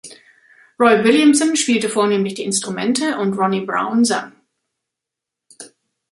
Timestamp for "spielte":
1.55-1.87